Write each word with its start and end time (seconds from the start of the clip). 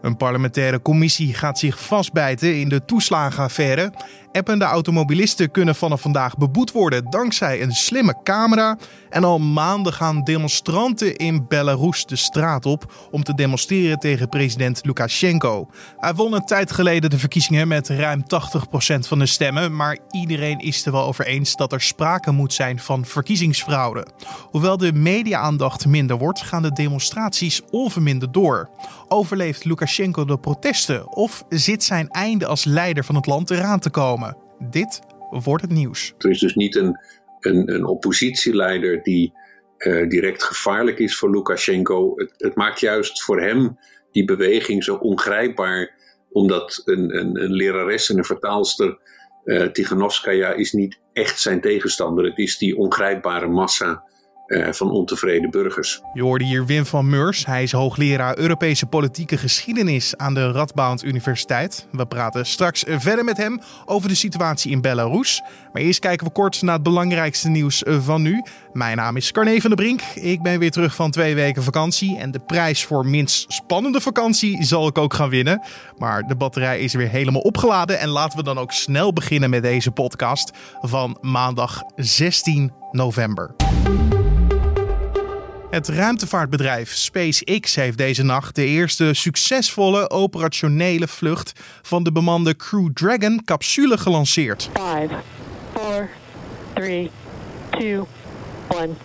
Een 0.00 0.16
parlementaire 0.16 0.82
commissie 0.82 1.34
gaat 1.34 1.58
zich 1.58 1.80
vastbijten 1.80 2.60
in 2.60 2.68
de 2.68 2.84
toeslagenaffaire. 2.84 3.92
Appende 4.32 4.64
automobilisten 4.64 5.50
kunnen 5.50 5.74
vanaf 5.74 6.00
vandaag 6.00 6.36
beboet 6.36 6.72
worden 6.72 7.10
dankzij 7.10 7.62
een 7.62 7.72
slimme 7.72 8.14
camera. 8.22 8.78
En 9.10 9.24
al 9.24 9.38
maanden 9.38 9.92
gaan 9.92 10.24
demonstranten 10.24 11.16
in 11.16 11.46
Belarus 11.48 12.06
de 12.06 12.16
straat 12.16 12.66
op 12.66 13.08
om 13.10 13.22
te 13.22 13.34
demonstreren 13.34 13.98
tegen 13.98 14.28
president 14.28 14.80
Lukashenko. 14.84 15.68
Hij 15.96 16.14
won 16.14 16.32
een 16.32 16.44
tijd 16.44 16.72
geleden 16.72 17.10
de 17.10 17.18
verkiezingen 17.18 17.68
met 17.68 17.88
ruim 17.88 18.22
80% 18.22 18.98
van 18.98 19.18
de 19.18 19.26
stemmen, 19.26 19.76
maar 19.76 19.98
iedereen 20.10 20.58
is 20.58 20.86
er 20.86 20.92
wel 20.92 21.06
over 21.06 21.26
eens 21.26 21.56
dat 21.56 21.72
er 21.72 21.80
sprake 21.80 22.30
moet 22.30 22.52
zijn 22.52 22.78
van 22.78 23.04
verkiezingsfraude. 23.04 24.06
Hoewel 24.50 24.76
de 24.76 24.92
media-aandacht 24.92 25.86
minder 25.86 26.18
wordt, 26.18 26.42
gaan 26.42 26.62
de 26.62 26.72
demonstraties 26.72 27.62
onverminderd 27.70 28.32
door. 28.32 28.70
Overleeft 29.08 29.64
Lukashenko 29.64 30.24
de 30.24 30.38
protesten 30.38 31.16
of 31.16 31.44
zit 31.48 31.84
zijn 31.84 32.08
einde 32.08 32.46
als 32.46 32.64
leider 32.64 33.04
van 33.04 33.14
het 33.14 33.26
land 33.26 33.50
eraan 33.50 33.78
te 33.78 33.90
komen? 33.90 34.27
Dit 34.58 35.00
wordt 35.30 35.62
het 35.62 35.72
nieuws. 35.72 36.14
Er 36.18 36.30
is 36.30 36.38
dus 36.38 36.54
niet 36.54 36.76
een, 36.76 36.98
een, 37.40 37.74
een 37.74 37.84
oppositieleider 37.84 39.02
die 39.02 39.32
uh, 39.78 40.08
direct 40.08 40.42
gevaarlijk 40.42 40.98
is 40.98 41.18
voor 41.18 41.30
Lukashenko. 41.30 42.14
Het, 42.16 42.54
maakt 42.54 42.80
juist 42.80 43.22
voor 43.22 43.40
hem 43.40 43.78
die 44.10 44.24
beweging 44.24 44.84
zo 44.84 44.94
ongrijpbaar, 44.94 45.94
omdat 46.30 46.82
een, 46.84 47.18
een, 47.18 47.42
een 47.42 47.52
lerares 47.52 48.10
en 48.10 48.18
een 48.18 48.24
vertaalster, 48.24 48.98
uh, 49.44 49.66
Tiganovskaya, 49.66 50.52
is 50.52 50.72
niet 50.72 51.00
echt 51.12 51.40
zijn 51.40 51.60
tegenstander. 51.60 52.24
Het 52.24 52.38
is 52.38 52.58
die 52.58 52.76
ongrijpbare 52.76 53.48
massa 53.48 54.04
van 54.48 54.90
ontevreden 54.90 55.50
burgers. 55.50 56.00
Je 56.12 56.22
hoorde 56.22 56.44
hier 56.44 56.66
Wim 56.66 56.86
van 56.86 57.08
Meurs. 57.08 57.46
Hij 57.46 57.62
is 57.62 57.72
hoogleraar 57.72 58.38
Europese 58.38 58.86
politieke 58.86 59.36
geschiedenis 59.36 60.16
aan 60.16 60.34
de 60.34 60.50
Radboud 60.50 61.02
Universiteit. 61.02 61.86
We 61.92 62.06
praten 62.06 62.46
straks 62.46 62.84
verder 62.86 63.24
met 63.24 63.36
hem 63.36 63.60
over 63.84 64.08
de 64.08 64.14
situatie 64.14 64.70
in 64.70 64.80
Belarus. 64.80 65.42
Maar 65.72 65.82
eerst 65.82 66.00
kijken 66.00 66.26
we 66.26 66.32
kort 66.32 66.62
naar 66.62 66.74
het 66.74 66.82
belangrijkste 66.82 67.48
nieuws 67.48 67.82
van 67.86 68.22
nu. 68.22 68.42
Mijn 68.72 68.96
naam 68.96 69.16
is 69.16 69.32
Carne 69.32 69.60
van 69.60 69.70
der 69.70 69.84
Brink. 69.84 70.00
Ik 70.14 70.42
ben 70.42 70.58
weer 70.58 70.70
terug 70.70 70.94
van 70.94 71.10
twee 71.10 71.34
weken 71.34 71.62
vakantie. 71.62 72.18
En 72.18 72.30
de 72.30 72.38
prijs 72.38 72.84
voor 72.84 73.06
minst 73.06 73.52
spannende 73.52 74.00
vakantie 74.00 74.64
zal 74.64 74.86
ik 74.86 74.98
ook 74.98 75.14
gaan 75.14 75.28
winnen. 75.28 75.62
Maar 75.96 76.22
de 76.22 76.36
batterij 76.36 76.80
is 76.80 76.94
weer 76.94 77.08
helemaal 77.08 77.40
opgeladen. 77.40 77.98
En 77.98 78.08
laten 78.08 78.38
we 78.38 78.44
dan 78.44 78.58
ook 78.58 78.72
snel 78.72 79.12
beginnen 79.12 79.50
met 79.50 79.62
deze 79.62 79.90
podcast 79.90 80.50
van 80.80 81.18
maandag 81.20 81.82
16 81.96 82.72
november. 82.92 83.54
Het 85.78 85.88
ruimtevaartbedrijf 85.88 86.92
SpaceX 86.92 87.74
heeft 87.74 87.98
deze 87.98 88.22
nacht 88.22 88.54
de 88.54 88.64
eerste 88.64 89.14
succesvolle 89.14 90.10
operationele 90.10 91.08
vlucht 91.08 91.52
van 91.82 92.02
de 92.02 92.12
bemande 92.12 92.56
Crew 92.56 92.88
Dragon 92.92 93.44
capsule 93.44 93.98
gelanceerd. 93.98 94.70
5, 94.74 95.10
4, 95.74 96.10
3, 96.74 97.10
2, 97.70 98.00
1, 98.68 98.96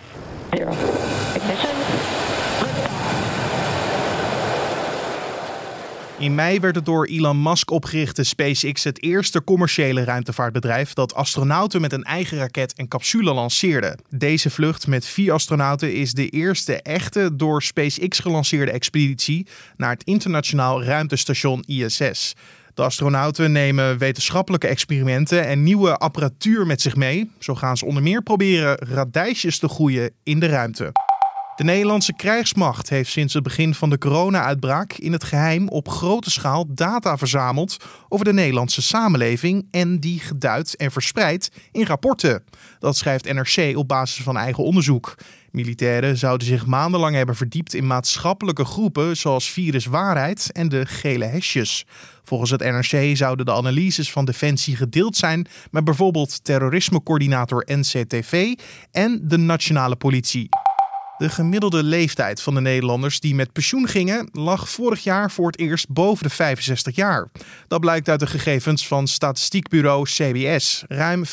0. 0.50 0.76
In 6.18 6.34
mei 6.34 6.60
werd 6.60 6.74
het 6.74 6.84
door 6.84 7.06
Elon 7.06 7.42
Musk 7.42 7.70
opgerichte 7.70 8.24
SpaceX 8.24 8.84
het 8.84 9.02
eerste 9.02 9.44
commerciële 9.44 10.04
ruimtevaartbedrijf 10.04 10.92
dat 10.92 11.14
astronauten 11.14 11.80
met 11.80 11.92
een 11.92 12.04
eigen 12.04 12.38
raket 12.38 12.74
en 12.74 12.88
capsule 12.88 13.32
lanceerde. 13.32 13.98
Deze 14.08 14.50
vlucht 14.50 14.86
met 14.86 15.06
vier 15.06 15.32
astronauten 15.32 15.94
is 15.94 16.12
de 16.12 16.28
eerste 16.28 16.82
echte 16.82 17.36
door 17.36 17.62
SpaceX 17.62 18.18
gelanceerde 18.18 18.72
expeditie 18.72 19.46
naar 19.76 19.90
het 19.90 20.04
internationaal 20.04 20.84
ruimtestation 20.84 21.62
ISS. 21.66 22.34
De 22.74 22.82
astronauten 22.82 23.52
nemen 23.52 23.98
wetenschappelijke 23.98 24.66
experimenten 24.66 25.46
en 25.46 25.62
nieuwe 25.62 25.96
apparatuur 25.96 26.66
met 26.66 26.80
zich 26.80 26.96
mee. 26.96 27.30
Zo 27.38 27.54
gaan 27.54 27.76
ze 27.76 27.84
onder 27.84 28.02
meer 28.02 28.22
proberen 28.22 28.76
radijsjes 28.78 29.58
te 29.58 29.68
groeien 29.68 30.10
in 30.22 30.40
de 30.40 30.46
ruimte. 30.46 30.92
De 31.56 31.64
Nederlandse 31.64 32.12
krijgsmacht 32.12 32.88
heeft 32.88 33.10
sinds 33.10 33.34
het 33.34 33.42
begin 33.42 33.74
van 33.74 33.90
de 33.90 33.98
corona-uitbraak 33.98 34.92
in 34.92 35.12
het 35.12 35.24
geheim 35.24 35.68
op 35.68 35.88
grote 35.88 36.30
schaal 36.30 36.64
data 36.68 37.18
verzameld 37.18 37.76
over 38.08 38.24
de 38.24 38.32
Nederlandse 38.32 38.82
samenleving 38.82 39.68
en 39.70 40.00
die 40.00 40.20
geduid 40.20 40.76
en 40.76 40.90
verspreid 40.90 41.50
in 41.72 41.84
rapporten. 41.84 42.44
Dat 42.78 42.96
schrijft 42.96 43.32
NRC 43.32 43.76
op 43.76 43.88
basis 43.88 44.24
van 44.24 44.36
eigen 44.36 44.64
onderzoek. 44.64 45.14
Militairen 45.50 46.16
zouden 46.16 46.46
zich 46.46 46.66
maandenlang 46.66 47.14
hebben 47.16 47.36
verdiept 47.36 47.74
in 47.74 47.86
maatschappelijke 47.86 48.64
groepen 48.64 49.16
zoals 49.16 49.50
viruswaarheid 49.50 50.52
en 50.52 50.68
de 50.68 50.86
gele 50.86 51.24
hesjes. 51.24 51.86
Volgens 52.22 52.50
het 52.50 52.60
NRC 52.60 53.16
zouden 53.16 53.46
de 53.46 53.52
analyses 53.52 54.12
van 54.12 54.24
Defensie 54.24 54.76
gedeeld 54.76 55.16
zijn 55.16 55.46
met 55.70 55.84
bijvoorbeeld 55.84 56.44
terrorismecoördinator 56.44 57.64
NCTV 57.66 58.54
en 58.90 59.20
de 59.22 59.36
nationale 59.36 59.96
politie. 59.96 60.48
De 61.18 61.28
gemiddelde 61.28 61.82
leeftijd 61.82 62.42
van 62.42 62.54
de 62.54 62.60
Nederlanders 62.60 63.20
die 63.20 63.34
met 63.34 63.52
pensioen 63.52 63.88
gingen 63.88 64.28
lag 64.32 64.68
vorig 64.68 65.04
jaar 65.04 65.30
voor 65.30 65.46
het 65.46 65.58
eerst 65.58 65.88
boven 65.88 66.22
de 66.22 66.30
65 66.30 66.96
jaar. 66.96 67.28
Dat 67.68 67.80
blijkt 67.80 68.08
uit 68.08 68.20
de 68.20 68.26
gegevens 68.26 68.86
van 68.86 69.08
statistiekbureau 69.08 70.04
CBS. 70.04 70.84
Ruim 70.88 71.24
65% 71.24 71.28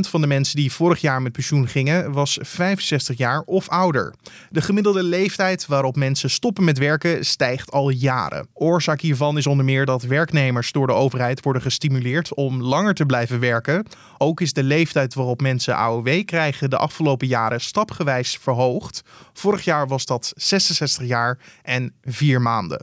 van 0.00 0.20
de 0.20 0.26
mensen 0.26 0.56
die 0.56 0.72
vorig 0.72 1.00
jaar 1.00 1.22
met 1.22 1.32
pensioen 1.32 1.68
gingen 1.68 2.12
was 2.12 2.38
65 2.40 3.16
jaar 3.16 3.40
of 3.40 3.68
ouder. 3.68 4.14
De 4.50 4.60
gemiddelde 4.60 5.02
leeftijd 5.02 5.66
waarop 5.66 5.96
mensen 5.96 6.30
stoppen 6.30 6.64
met 6.64 6.78
werken 6.78 7.24
stijgt 7.24 7.70
al 7.70 7.90
jaren. 7.90 8.48
Oorzaak 8.52 9.00
hiervan 9.00 9.38
is 9.38 9.46
onder 9.46 9.64
meer 9.64 9.86
dat 9.86 10.02
werknemers 10.02 10.72
door 10.72 10.86
de 10.86 10.92
overheid 10.92 11.42
worden 11.42 11.62
gestimuleerd 11.62 12.34
om 12.34 12.62
langer 12.62 12.94
te 12.94 13.06
blijven 13.06 13.40
werken. 13.40 13.86
Ook 14.18 14.40
is 14.40 14.52
de 14.52 14.62
leeftijd 14.62 15.14
waarop 15.14 15.40
mensen 15.40 15.76
AOW 15.76 16.24
krijgen 16.24 16.70
de 16.70 16.76
afgelopen 16.76 17.26
jaren 17.26 17.60
stapgewijs 17.60 18.38
verhoogd. 18.40 18.76
Vorig 19.32 19.64
jaar 19.64 19.86
was 19.86 20.04
dat 20.04 20.32
66 20.36 21.06
jaar 21.06 21.38
en 21.62 21.94
4 22.02 22.40
maanden. 22.40 22.82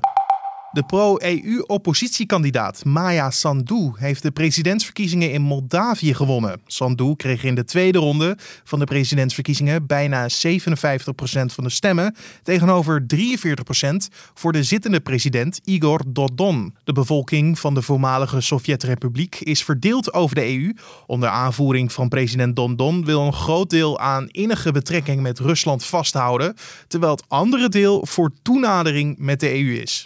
De 0.76 0.84
pro-EU-oppositiekandidaat 0.84 2.86
Maya 2.86 3.32
Sandu 3.32 3.92
heeft 3.96 4.22
de 4.22 4.32
presidentsverkiezingen 4.32 5.32
in 5.32 5.42
Moldavië 5.42 6.14
gewonnen. 6.14 6.62
Sandu 6.66 7.16
kreeg 7.16 7.44
in 7.44 7.56
de 7.56 7.64
tweede 7.64 7.98
ronde 7.98 8.38
van 8.64 8.80
de 8.80 8.86
presidentsverkiezingen 8.86 9.88
bijna 9.88 10.30
57% 10.30 10.32
van 11.46 11.64
de 11.64 11.70
stemmen, 11.70 12.16
tegenover 12.44 13.06
43% 13.16 13.20
voor 14.34 14.52
de 14.52 14.64
zittende 14.64 15.00
president 15.00 15.60
Igor 15.64 16.02
Dodon. 16.08 16.76
De 16.84 16.94
bevolking 16.94 17.60
van 17.60 17.74
de 17.74 17.82
voormalige 17.82 18.42
Sovjet-republiek 18.42 19.40
is 19.40 19.64
verdeeld 19.64 20.14
over 20.14 20.36
de 20.36 20.48
EU. 20.48 20.74
Onder 21.06 21.30
aanvoering 21.30 21.92
van 21.92 22.10
president 22.10 22.56
Dodon 22.56 23.06
wil 23.06 23.22
een 23.22 23.34
groot 23.34 23.70
deel 23.70 24.00
aan 24.00 24.28
innige 24.28 24.72
betrekking 24.72 25.22
met 25.22 25.40
Rusland 25.40 25.86
vasthouden, 25.86 26.56
terwijl 26.88 27.12
het 27.12 27.24
andere 27.28 27.70
deel 27.70 28.06
voor 28.06 28.32
toenadering 28.42 29.16
met 29.18 29.40
de 29.40 29.50
EU 29.50 29.82
is. 29.82 30.04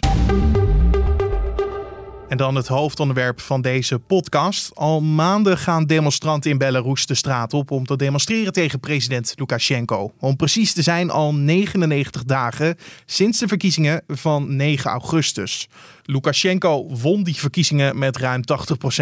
En 2.30 2.36
dan 2.36 2.54
het 2.54 2.66
hoofdonderwerp 2.66 3.40
van 3.40 3.60
deze 3.60 3.98
podcast. 3.98 4.74
Al 4.74 5.00
maanden 5.00 5.58
gaan 5.58 5.86
demonstranten 5.86 6.50
in 6.50 6.58
Belarus 6.58 7.06
de 7.06 7.14
straat 7.14 7.54
op 7.54 7.70
om 7.70 7.86
te 7.86 7.96
demonstreren 7.96 8.52
tegen 8.52 8.80
president 8.80 9.32
Lukashenko. 9.36 10.12
Om 10.18 10.36
precies 10.36 10.72
te 10.72 10.82
zijn 10.82 11.10
al 11.10 11.34
99 11.34 12.24
dagen 12.24 12.76
sinds 13.06 13.38
de 13.38 13.48
verkiezingen 13.48 14.02
van 14.08 14.56
9 14.56 14.90
augustus. 14.90 15.68
Lukashenko 16.04 16.86
won 16.88 17.22
die 17.22 17.36
verkiezingen 17.36 17.98
met 17.98 18.16
ruim 18.16 18.40
80% 18.40 18.44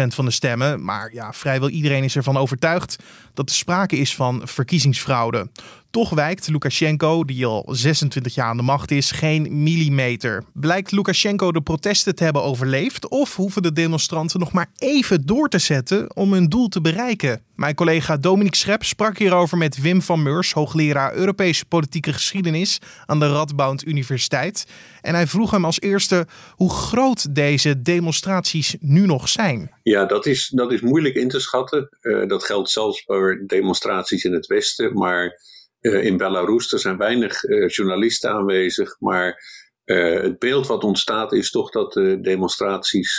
van 0.07 0.25
de 0.25 0.31
stemmen. 0.31 0.83
Maar 0.83 1.13
ja, 1.13 1.33
vrijwel 1.33 1.69
iedereen 1.69 2.03
is 2.03 2.15
ervan 2.15 2.37
overtuigd 2.37 2.95
dat 3.33 3.49
er 3.49 3.55
sprake 3.55 3.97
is 3.97 4.15
van 4.15 4.41
verkiezingsfraude. 4.43 5.49
Toch 5.91 6.09
wijkt 6.09 6.47
Lukashenko, 6.47 7.25
die 7.25 7.45
al 7.45 7.65
26 7.67 8.35
jaar 8.35 8.47
aan 8.47 8.57
de 8.57 8.63
macht 8.63 8.91
is, 8.91 9.11
geen 9.11 9.63
millimeter. 9.63 10.43
Blijkt 10.53 10.91
Lukashenko 10.91 11.51
de 11.51 11.61
protesten 11.61 12.15
te 12.15 12.23
hebben 12.23 12.43
overleefd 12.43 13.07
of 13.07 13.35
hoeven 13.35 13.61
de 13.61 13.71
demonstranten 13.71 14.39
nog 14.39 14.51
maar 14.51 14.69
even 14.77 15.25
door 15.25 15.49
te 15.49 15.57
zetten 15.57 16.15
om 16.15 16.33
hun 16.33 16.49
doel 16.49 16.67
te 16.67 16.81
bereiken? 16.81 17.41
Mijn 17.55 17.75
collega 17.75 18.17
Dominique 18.17 18.57
Schrep 18.57 18.83
sprak 18.83 19.17
hierover 19.17 19.57
met 19.57 19.81
Wim 19.81 20.01
van 20.01 20.23
Meurs, 20.23 20.53
hoogleraar 20.53 21.13
Europese 21.13 21.65
politieke 21.65 22.13
geschiedenis 22.13 22.79
aan 23.05 23.19
de 23.19 23.31
Radboud 23.31 23.85
Universiteit. 23.85 24.65
En 25.01 25.13
hij 25.13 25.27
vroeg 25.27 25.51
hem 25.51 25.65
als 25.65 25.81
eerste 25.81 26.27
hoe 26.51 26.69
groot 26.69 27.35
deze 27.35 27.81
demonstraties 27.81 28.75
nu 28.79 29.05
nog 29.05 29.29
zijn. 29.29 29.71
Ja, 29.83 30.05
dat 30.05 30.25
is, 30.25 30.51
dat 30.55 30.71
is 30.71 30.81
moeilijk 30.81 31.15
in 31.15 31.29
te 31.29 31.39
schatten. 31.39 31.89
Uh, 32.01 32.27
dat 32.27 32.43
geldt 32.43 32.69
zelfs 32.69 33.03
voor 33.05 33.43
demonstraties 33.47 34.23
in 34.23 34.33
het 34.33 34.47
Westen. 34.47 34.93
Maar 34.93 35.39
in 35.79 36.17
Belarus 36.17 36.73
er 36.73 36.79
zijn 36.79 36.97
weinig 36.97 37.43
uh, 37.43 37.67
journalisten 37.67 38.31
aanwezig. 38.31 38.99
Maar 38.99 39.43
het 39.83 40.39
beeld 40.39 40.67
wat 40.67 40.83
ontstaat 40.83 41.33
is 41.33 41.51
toch 41.51 41.71
dat 41.71 41.93
de 41.93 42.19
demonstraties 42.21 43.17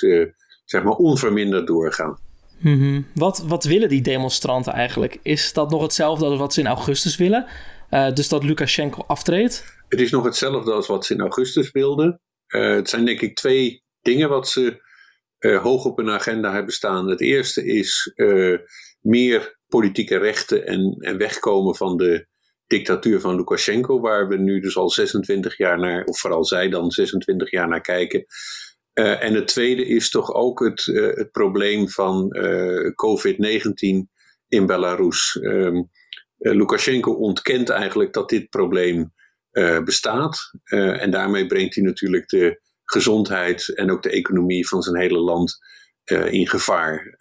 zeg 0.64 0.82
maar 0.82 0.92
onverminderd 0.92 1.66
doorgaan. 1.66 2.18
Mm 2.58 2.78
-hmm. 2.78 3.06
wat, 3.14 3.44
wat 3.46 3.64
willen 3.64 3.88
die 3.88 4.02
demonstranten 4.02 4.72
eigenlijk? 4.72 5.18
Is 5.22 5.52
dat 5.52 5.70
nog 5.70 5.82
hetzelfde 5.82 6.24
als 6.24 6.38
wat 6.38 6.54
ze 6.54 6.60
in 6.60 6.66
augustus 6.66 7.16
willen? 7.16 7.46
dus 8.14 8.28
dat 8.28 8.44
Lukashenko 8.44 9.04
aftreedt? 9.06 9.64
Het 9.88 10.00
is 10.00 10.10
nog 10.10 10.24
hetzelfde 10.24 10.72
als 10.72 10.86
wat 10.86 11.04
ze 11.04 11.14
in 11.14 11.20
augustus 11.20 11.70
wilden. 11.70 12.20
het 12.46 12.88
zijn 12.88 13.04
denk 13.04 13.20
ik 13.20 13.36
twee 13.36 13.82
dingen 14.00 14.28
wat 14.28 14.48
ze 14.48 14.82
hoog 15.40 15.84
op 15.84 15.96
hun 15.96 16.10
agenda 16.10 16.52
hebben 16.52 16.74
staan. 16.74 17.08
Het 17.08 17.20
eerste 17.20 17.64
is 17.64 18.12
meer 19.00 19.58
politieke 19.66 20.16
rechten 20.16 20.66
en, 20.66 20.96
en 20.98 21.18
wegkomen 21.18 21.76
van 21.76 21.96
de 21.96 22.26
dictatuur 22.70 23.20
van 23.20 23.36
Lukashenko, 23.36 24.00
waar 24.00 24.28
we 24.28 24.36
nu 24.36 24.60
dus 24.60 24.76
al 24.76 24.90
26 24.90 25.56
jaar 25.56 25.78
naar, 25.78 26.04
of 26.04 26.18
vooral 26.18 26.44
zij 26.44 26.68
dan 26.68 26.90
26 26.90 27.50
jaar 27.50 27.68
naar 27.68 27.80
kijken. 27.80 28.24
Uh, 28.94 29.22
en 29.22 29.34
het 29.34 29.46
tweede 29.46 29.86
is 29.86 30.10
toch 30.10 30.34
ook 30.34 30.60
het, 30.64 30.86
uh, 30.86 31.14
het 31.14 31.30
probleem 31.30 31.88
van 31.88 32.36
uh, 32.36 32.90
COVID-19 32.94 34.08
in 34.48 34.66
Belarus. 34.66 35.38
Um, 35.40 35.90
Lukashenko 36.36 37.12
ontkent 37.12 37.68
eigenlijk 37.68 38.12
dat 38.12 38.28
dit 38.28 38.48
probleem 38.48 39.12
bestaat. 39.84 40.50
en 40.64 41.10
daarmee 41.10 41.46
brengt 41.46 41.74
hij 41.74 41.84
natuurlijk 41.84 42.28
de 42.28 42.60
gezondheid 42.84 43.74
en 43.74 43.90
ook 43.90 44.02
de 44.02 44.10
economie 44.10 44.68
van 44.68 44.82
zijn 44.82 44.96
hele 44.96 45.18
land 45.18 45.58
in 46.30 46.48
gevaar. 46.48 47.16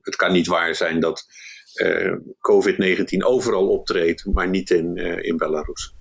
het 0.00 0.16
kan 0.16 0.32
niet 0.32 0.46
waar 0.46 0.74
zijn 0.74 1.00
dat 1.00 1.24
uh, 1.74 2.12
COVID-19 2.40 3.16
overal 3.24 3.68
optreedt, 3.68 4.26
maar 4.32 4.48
niet 4.48 4.70
in, 4.70 4.92
uh, 4.94 5.22
in 5.22 5.36
Belarus. 5.36 5.94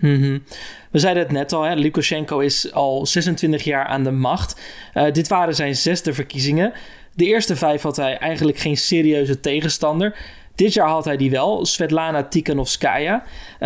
Mm 0.00 0.42
We 0.90 0.98
zeiden 0.98 1.22
het 1.22 1.32
net 1.32 1.52
al, 1.52 1.62
hè? 1.62 1.74
Lukashenko 1.74 2.38
is 2.38 2.72
al 2.72 3.06
26 3.06 3.64
jaar 3.64 3.86
aan 3.86 4.04
de 4.04 4.10
macht. 4.10 4.60
Uh, 4.94 5.12
dit 5.12 5.28
waren 5.28 5.54
zijn 5.54 5.76
zesde 5.76 6.12
verkiezingen. 6.12 6.72
De 7.14 7.24
eerste 7.24 7.56
vijf 7.56 7.82
had 7.82 7.96
hij 7.96 8.18
eigenlijk 8.18 8.58
geen 8.58 8.76
serieuze 8.76 9.40
tegenstander. 9.40 10.16
Dit 10.54 10.72
jaar 10.72 10.88
had 10.88 11.04
hij 11.04 11.16
die 11.16 11.30
wel, 11.30 11.66
Svetlana 11.66 12.22
Tikhanovskaya. 12.24 13.24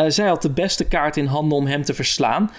zij 0.09 0.27
had 0.27 0.43
de 0.43 0.51
beste 0.51 0.85
kaart 0.85 1.17
in 1.17 1.27
handen 1.27 1.59
om 1.59 1.67
hem 1.67 1.83
te 1.83 1.95
verslaan. 1.95 2.51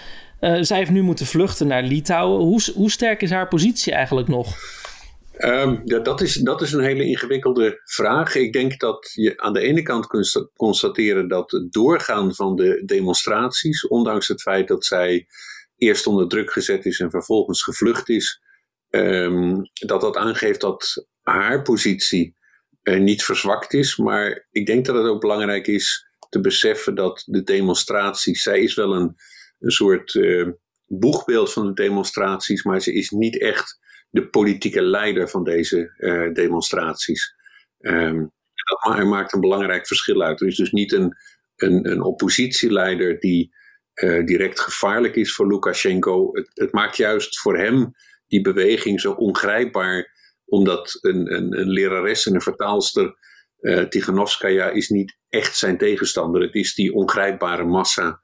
zij 0.60 0.76
heeft 0.76 0.90
nu 0.90 1.02
moeten 1.02 1.26
vluchten 1.26 1.66
naar 1.66 1.82
Litouwen. 1.82 2.40
Hoe, 2.40 2.60
hoe 2.74 2.90
sterk 2.90 3.22
is 3.22 3.30
haar 3.30 3.48
positie 3.48 3.92
eigenlijk 3.92 4.28
nog? 4.28 4.56
Um, 5.38 5.80
ja, 5.84 5.98
dat, 5.98 6.20
is, 6.20 6.34
dat 6.34 6.62
is 6.62 6.72
een 6.72 6.84
hele 6.84 7.04
ingewikkelde 7.04 7.80
vraag. 7.84 8.34
Ik 8.34 8.52
denk 8.52 8.78
dat 8.78 9.10
je 9.14 9.40
aan 9.40 9.52
de 9.52 9.60
ene 9.60 9.82
kant 9.82 10.06
kunt 10.06 10.48
constateren 10.56 11.28
dat 11.28 11.50
het 11.50 11.72
doorgaan 11.72 12.34
van 12.34 12.56
de 12.56 12.82
demonstraties, 12.84 13.86
ondanks 13.86 14.28
het 14.28 14.42
feit 14.42 14.68
dat 14.68 14.84
zij 14.84 15.26
eerst 15.76 16.06
onder 16.06 16.28
druk 16.28 16.52
gezet 16.52 16.86
is 16.86 17.00
en 17.00 17.10
vervolgens 17.10 17.62
gevlucht 17.62 18.08
is, 18.08 18.42
um, 18.90 19.62
dat 19.72 20.00
dat 20.00 20.16
aangeeft 20.16 20.60
dat 20.60 21.06
haar 21.22 21.62
positie 21.62 22.36
uh, 22.82 23.00
niet 23.00 23.24
verzwakt 23.24 23.72
is. 23.72 23.96
Maar 23.96 24.46
ik 24.50 24.66
denk 24.66 24.86
dat 24.86 24.96
het 24.96 25.06
ook 25.06 25.20
belangrijk 25.20 25.66
is 25.66 26.06
te 26.28 26.40
beseffen 26.40 26.94
dat 26.94 27.22
de 27.26 27.42
demonstraties, 27.42 28.42
zij 28.42 28.60
is 28.60 28.74
wel 28.74 28.94
een, 28.94 29.14
een 29.58 29.70
soort 29.70 30.14
uh, 30.14 30.48
boegbeeld 30.86 31.52
van 31.52 31.66
de 31.66 31.82
demonstraties, 31.82 32.62
maar 32.62 32.80
ze 32.80 32.92
is 32.92 33.10
niet 33.10 33.40
echt 33.40 33.78
de 34.10 34.28
politieke 34.28 34.82
leider 34.82 35.28
van 35.28 35.44
deze 35.44 35.94
uh, 35.98 36.32
demonstraties. 36.32 37.34
Um, 37.78 38.32
dat 38.68 39.04
maakt 39.04 39.32
een 39.32 39.40
belangrijk 39.40 39.86
verschil 39.86 40.22
uit. 40.22 40.40
Er 40.40 40.46
is 40.46 40.56
dus 40.56 40.70
niet 40.70 40.92
een, 40.92 41.16
een, 41.56 41.90
een 41.90 42.02
oppositieleider 42.02 43.20
die 43.20 43.54
uh, 43.94 44.24
direct 44.24 44.60
gevaarlijk 44.60 45.16
is 45.16 45.34
voor 45.34 45.46
Lukashenko. 45.46 46.28
Het, 46.32 46.50
het, 46.54 46.72
maakt 46.72 46.96
juist 46.96 47.40
voor 47.40 47.58
hem 47.58 47.92
die 48.26 48.40
beweging 48.40 49.00
zo 49.00 49.12
ongrijpbaar, 49.12 50.16
omdat 50.44 50.98
een, 51.00 51.34
een, 51.34 51.60
een 51.60 51.68
lerares 51.68 52.26
en 52.26 52.34
een 52.34 52.40
vertaalster, 52.40 53.16
uh, 53.60 53.82
Tiganovskaya, 53.82 54.70
is 54.70 54.88
niet 54.88 55.16
echt 55.28 55.56
zijn 55.56 55.78
tegenstander. 55.78 56.42
Het 56.42 56.54
is 56.54 56.74
die 56.74 56.92
ongrijpbare 56.92 57.64
massa 57.64 58.20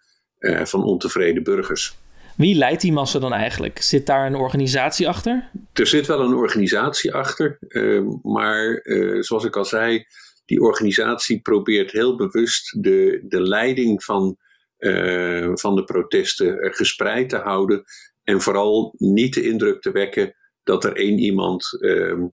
van 0.65 0.83
ontevreden 0.83 1.43
burgers. 1.43 1.97
Wie 2.37 2.55
leidt 2.55 2.81
die 2.81 2.93
massa 2.93 3.19
dan 3.19 3.33
eigenlijk? 3.33 3.83
Zit 3.83 4.07
daar 4.07 4.27
een 4.27 4.35
organisatie 4.35 5.09
achter? 5.09 5.51
Er 5.73 5.87
zit 5.87 6.07
wel 6.07 6.21
een 6.21 6.35
organisatie 6.35 7.15
achter, 7.15 7.59
uh, 7.69 8.03
maar 8.23 8.81
uh, 8.83 9.23
zoals 9.23 9.45
ik 9.45 9.57
al 9.57 9.65
zei, 9.65 10.05
die 10.45 10.61
organisatie 10.61 11.41
probeert 11.41 11.91
heel 11.91 12.17
bewust 12.17 12.83
de, 12.83 13.25
de 13.29 13.43
leiding 13.43 14.05
van, 14.05 14.37
uh, 14.79 15.51
van 15.55 15.75
de 15.77 15.85
protesten 15.85 16.75
gespreid 16.75 17.29
te 17.29 17.37
houden 17.37 17.85
en 18.23 18.41
vooral 18.41 18.95
niet 18.97 19.35
de 19.35 19.43
indruk 19.43 19.81
te 19.81 19.91
wekken 19.93 20.35
dat 20.63 20.85
er 20.85 20.97
één 20.97 21.19
iemand 21.19 21.79
ehm, 21.81 22.27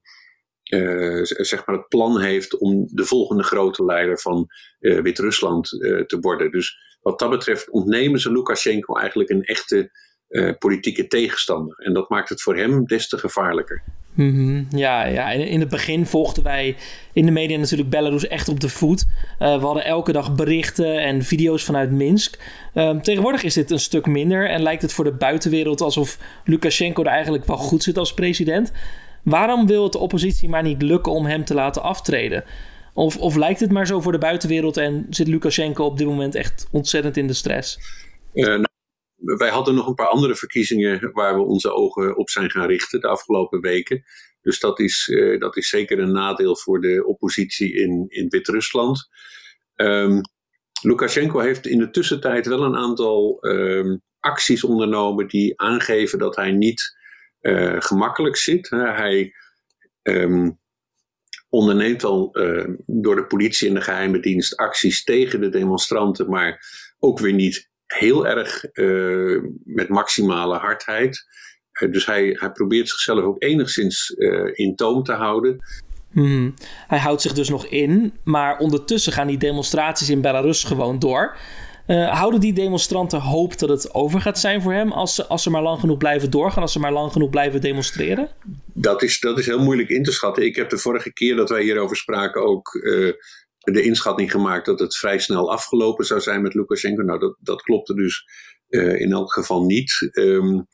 zeg 1.24 1.66
maar 1.66 1.76
het 1.76 1.88
plan 1.88 2.20
heeft 2.20 2.58
om 2.58 2.88
de 2.88 3.06
volgende 3.06 3.44
grote 3.44 3.86
leider 3.86 4.20
van 4.20 4.48
Wit-Rusland 4.80 5.68
te 6.08 6.18
worden. 6.22 6.52
Dus 6.52 6.91
wat 7.02 7.20
dat 7.20 7.30
betreft 7.30 7.70
ontnemen 7.70 8.20
ze 8.20 8.32
Lukashenko 8.32 8.96
eigenlijk 8.96 9.30
een 9.30 9.44
echte 9.44 9.92
uh, 10.30 10.52
politieke 10.60 11.08
tegenstander. 11.08 11.78
En 11.78 11.94
dat 11.94 12.10
maakt 12.10 12.30
het 12.30 12.42
voor 12.42 12.58
hem 12.58 12.86
des 12.86 13.08
te 13.08 13.18
gevaarlijker. 13.18 13.84
-hmm. 14.16 14.68
Ja, 14.70 15.06
ja, 15.06 15.30
in 15.32 15.60
het 15.60 15.70
begin 15.70 16.06
volgden 16.06 16.44
wij 16.44 16.76
in 17.14 17.26
de 17.26 17.32
media 17.32 17.58
natuurlijk 17.58 17.90
Belarus 17.90 18.28
echt 18.28 18.50
op 18.50 18.60
de 18.60 18.70
voet. 18.70 19.06
Uh, 19.40 19.60
we 19.60 19.66
hadden 19.66 19.86
elke 19.86 20.12
dag 20.12 20.36
berichten 20.36 21.02
en 21.02 21.24
video's 21.24 21.64
vanuit 21.64 21.92
Minsk. 21.92 22.40
Uh, 22.74 23.00
tegenwoordig 23.00 23.44
is 23.44 23.54
dit 23.54 23.72
een 23.72 23.80
stuk 23.80 24.06
minder 24.06 24.50
en 24.50 24.62
lijkt 24.62 24.82
het 24.82 24.94
voor 24.94 25.04
de 25.04 25.14
buitenwereld 25.14 25.82
alsof 25.82 26.18
Lukashenko 26.46 27.04
er 27.04 27.10
eigenlijk 27.10 27.46
wel 27.46 27.58
goed 27.58 27.84
zit 27.84 27.98
als 27.98 28.14
president. 28.14 28.72
Waarom 29.24 29.68
wil 29.68 29.84
het 29.84 29.92
de 29.92 29.98
oppositie 29.98 30.50
maar 30.50 30.64
niet 30.64 30.82
lukken 30.82 31.12
om 31.12 31.26
hem 31.26 31.46
te 31.46 31.54
laten 31.54 31.84
aftreden? 31.84 32.44
Of, 32.94 33.18
of 33.18 33.36
lijkt 33.36 33.60
het 33.60 33.72
maar 33.72 33.88
zo 33.88 34.02
voor 34.02 34.12
de 34.12 34.18
buitenwereld 34.18 34.78
en 34.78 35.06
zit 35.10 35.28
Lukashenko 35.28 35.86
op 35.86 35.98
dit 35.98 36.08
moment 36.08 36.36
echt 36.36 36.68
ontzettend 36.72 37.18
in 37.18 37.28
de 37.28 37.34
stress? 37.34 37.80
Uh, 38.34 38.46
nou, 38.46 38.68
wij 39.16 39.50
hadden 39.50 39.76
nog 39.76 39.88
een 39.88 39.96
paar 39.96 40.08
andere 40.08 40.36
verkiezingen 40.36 41.12
waar 41.12 41.36
we 41.36 41.42
onze 41.42 41.74
ogen 41.74 42.18
op 42.18 42.30
zijn 42.30 42.52
gaan 42.52 42.68
richten 42.68 43.02
de 43.02 43.08
afgelopen 43.08 43.62
weken. 43.62 44.04
Dus 44.42 44.60
dat 44.60 44.80
is, 44.80 45.08
uh, 45.08 45.40
dat 45.40 45.58
is 45.58 45.70
zeker 45.70 46.00
een 46.00 46.12
nadeel 46.12 46.58
voor 46.58 46.82
de 46.82 47.06
oppositie 47.06 47.74
in, 47.74 48.06
in 48.08 48.30
Wit-Rusland. 48.30 49.10
Um, 49.76 50.22
Lukashenko 50.82 51.40
heeft 51.40 51.68
in 51.68 51.80
de 51.80 51.90
tussentijd 51.90 52.48
wel 52.48 52.64
een 52.64 52.76
aantal 52.76 53.38
um, 53.42 54.02
acties 54.20 54.64
ondernomen 54.64 55.28
die 55.28 55.62
aangeven 55.62 56.20
dat 56.20 56.36
hij 56.36 56.52
niet 56.52 56.98
uh, 57.42 57.76
gemakkelijk 57.80 58.38
zit. 58.38 58.70
hij 58.70 59.34
um, 60.02 60.60
onderneemt 61.52 62.04
al 62.04 62.30
uh, 62.32 62.68
door 62.86 63.16
de 63.16 63.26
politie 63.26 63.68
en 63.68 63.74
de 63.74 63.82
geheime 63.82 64.20
dienst 64.20 64.56
acties 64.56 65.04
tegen 65.04 65.42
de 65.42 65.50
demonstranten, 65.50 66.30
maar 66.30 66.66
ook 67.00 67.20
weer 67.20 67.34
niet 67.34 67.70
heel 67.86 68.28
erg 68.28 68.66
uh, 68.74 69.42
met 69.64 69.90
maximale 69.90 70.58
hardheid. 70.58 71.26
Uh, 71.82 71.92
dus 71.92 72.06
hij, 72.06 72.38
hij 72.40 72.52
probeert 72.52 72.90
zichzelf 72.90 73.24
ook 73.24 73.44
enigszins 73.44 74.10
in 74.54 74.76
toom 74.76 75.04
te 75.04 75.14
houden. 75.14 75.60
Hmm. 76.12 76.54
Hij 76.88 77.00
houdt 77.00 77.22
zich 77.22 77.34
dus 77.34 77.50
nog 77.50 77.66
in, 77.66 78.14
maar 78.24 78.58
ondertussen 78.58 79.14
gaan 79.14 79.28
die 79.28 79.38
demonstraties 79.38 80.10
in 80.10 80.22
Belarus 80.22 80.64
gewoon 80.64 81.00
door. 81.00 81.38
Uh, 81.92 82.18
houden 82.18 82.40
die 82.40 82.54
demonstranten 82.54 83.20
hoop 83.20 83.60
dat 83.60 83.70
het 83.70 83.94
over 83.94 84.22
gaat 84.22 84.40
zijn 84.40 84.62
voor 84.62 84.74
hem 84.74 84.92
als 84.92 85.16
ze, 85.16 85.28
als 85.28 85.44
ze 85.44 85.50
maar 85.50 85.62
lang 85.62 85.80
genoeg 85.80 85.98
blijven 85.98 86.32
doorgaan, 86.32 86.62
als 86.62 86.72
ze 86.72 86.80
maar 86.80 86.92
lang 86.92 87.12
genoeg 87.12 87.30
blijven 87.30 87.62
demonstreren? 87.62 88.30
Dat 88.74 89.04
is, 89.04 89.20
dat 89.20 89.40
is 89.40 89.46
heel 89.46 89.64
moeilijk 89.64 89.90
in 89.90 90.04
te 90.04 90.12
schatten. 90.12 90.46
Ik 90.46 90.56
heb 90.56 90.70
de 90.70 90.78
vorige 90.78 91.14
keer 91.14 91.36
dat 91.36 91.50
wij 91.50 91.64
hierover 91.64 91.96
spraken 91.96 92.44
ook 92.44 92.74
uh, 92.74 93.14
de 93.58 93.82
inschatting 93.82 94.32
gemaakt 94.32 94.66
dat 94.66 94.80
het 94.80 94.98
vrij 94.98 95.20
snel 95.20 95.52
afgelopen 95.52 96.06
zou 96.06 96.20
zijn 96.20 96.42
met 96.42 96.54
Lukashenko. 96.54 97.04
Nou, 97.04 97.20
dat, 97.20 97.38
dat 97.40 97.62
klopte 97.62 97.94
dus 97.94 98.24
uh, 98.70 99.00
in 99.00 99.12
elk 99.12 99.34
geval 99.34 99.66
niet. 99.66 100.10
Um, 100.12 100.68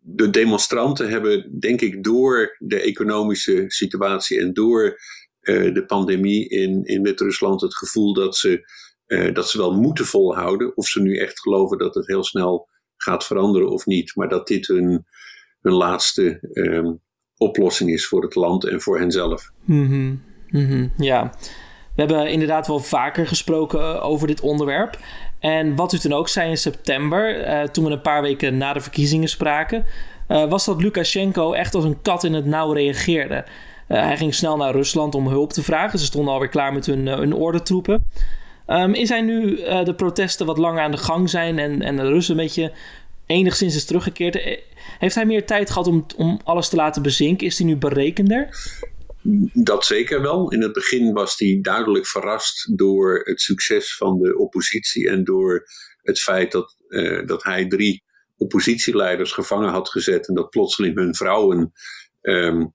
de 0.00 0.30
demonstranten 0.30 1.08
hebben, 1.08 1.58
denk 1.60 1.80
ik, 1.80 2.04
door 2.04 2.56
de 2.58 2.80
economische 2.80 3.64
situatie 3.66 4.40
en 4.40 4.52
door 4.52 4.98
de 5.40 5.84
pandemie 5.86 6.48
in, 6.48 6.84
in 6.84 7.02
Wit-Rusland 7.02 7.60
het 7.60 7.76
gevoel 7.76 8.14
dat 8.14 8.36
ze 8.36 8.64
uh, 9.10 9.34
dat 9.34 9.50
ze 9.50 9.58
wel 9.58 9.72
moeten 9.72 10.04
volhouden. 10.04 10.76
Of 10.76 10.86
ze 10.86 11.02
nu 11.02 11.18
echt 11.18 11.40
geloven 11.40 11.78
dat 11.78 11.94
het 11.94 12.06
heel 12.06 12.24
snel 12.24 12.68
gaat 12.96 13.26
veranderen 13.26 13.70
of 13.70 13.86
niet. 13.86 14.16
Maar 14.16 14.28
dat 14.28 14.46
dit 14.46 14.66
hun, 14.66 15.06
hun 15.60 15.72
laatste 15.72 16.38
um, 16.52 17.00
oplossing 17.36 17.90
is 17.90 18.06
voor 18.06 18.22
het 18.22 18.34
land 18.34 18.64
en 18.64 18.80
voor 18.80 18.98
henzelf. 18.98 19.50
Mm 19.64 19.86
-hmm. 19.86 20.22
Mm 20.48 20.66
-hmm. 20.66 20.92
Ja, 20.96 21.34
we 21.94 22.02
hebben 22.02 22.30
inderdaad 22.30 22.66
wel 22.66 22.78
vaker 22.78 23.26
gesproken 23.26 23.80
eh, 23.80 24.04
over 24.04 24.26
dit 24.26 24.40
onderwerp. 24.40 24.98
En 25.38 25.76
wat 25.76 25.92
u 25.92 25.98
toen 25.98 26.12
ook 26.12 26.28
zei 26.28 26.50
in 26.50 26.58
september, 26.58 27.48
uh, 27.48 27.62
toen 27.62 27.84
we 27.84 27.90
een 27.90 28.00
paar 28.00 28.22
weken 28.22 28.56
na 28.56 28.72
de 28.72 28.80
verkiezingen 28.80 29.28
spraken, 29.28 29.84
was 30.48 30.64
dat 30.64 30.82
Lukashenko 30.82 31.52
echt 31.52 31.74
als 31.74 31.84
een 31.84 32.02
kat 32.02 32.24
in 32.24 32.34
het 32.34 32.44
nauw 32.44 32.72
reageerde. 32.72 33.44
hij 33.86 34.16
ging 34.16 34.34
snel 34.34 34.56
naar 34.56 34.72
Rusland 34.72 35.14
om 35.14 35.28
hulp 35.28 35.52
te 35.52 35.62
vragen. 35.62 35.98
Ze 35.98 36.04
stonden 36.04 36.32
alweer 36.32 36.48
klaar 36.48 36.72
met 36.72 36.86
hun, 36.86 37.06
hun 37.06 37.34
ordentroepen. 37.34 38.04
Um, 38.70 38.94
is 38.94 39.08
hij 39.08 39.20
nu 39.20 39.58
uh, 39.58 39.84
de 39.84 39.94
protesten 39.94 40.46
wat 40.46 40.58
langer 40.58 40.82
aan 40.82 40.90
de 40.90 40.96
gang 40.96 41.30
zijn 41.30 41.58
en, 41.58 41.82
en 41.82 41.96
de 41.96 42.08
rust 42.08 42.30
een 42.30 42.36
beetje 42.36 42.72
enigszins 43.26 43.74
is 43.74 43.84
teruggekeerd? 43.84 44.36
Eh, 44.36 44.58
heeft 44.98 45.14
hij 45.14 45.26
meer 45.26 45.46
tijd 45.46 45.70
gehad 45.70 45.86
om, 45.86 46.06
om 46.16 46.40
alles 46.44 46.68
te 46.68 46.76
laten 46.76 47.02
bezinken? 47.02 47.46
Is 47.46 47.58
hij 47.58 47.66
nu 47.66 47.76
berekender? 47.76 48.48
Dat 49.52 49.84
zeker 49.84 50.22
wel. 50.22 50.50
In 50.50 50.62
het 50.62 50.72
begin 50.72 51.12
was 51.12 51.38
hij 51.38 51.58
duidelijk 51.62 52.06
verrast 52.06 52.78
door 52.78 53.20
het 53.24 53.40
succes 53.40 53.96
van 53.96 54.18
de 54.18 54.38
oppositie 54.38 55.08
en 55.08 55.24
door 55.24 55.66
het 56.02 56.20
feit 56.20 56.52
dat, 56.52 56.76
uh, 56.88 57.26
dat 57.26 57.44
hij 57.44 57.66
drie 57.66 58.04
oppositieleiders 58.36 59.32
gevangen 59.32 59.70
had 59.70 59.88
gezet 59.88 60.28
en 60.28 60.34
dat 60.34 60.50
plotseling 60.50 60.96
hun 60.96 61.14
vrouwen 61.14 61.72
ehm, 62.20 62.66